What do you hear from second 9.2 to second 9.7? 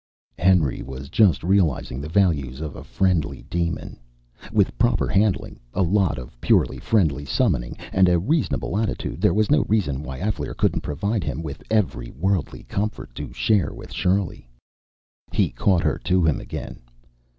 there was no